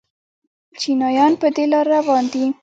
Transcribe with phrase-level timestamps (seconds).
[0.79, 2.45] چینایان په دې لار روان دي.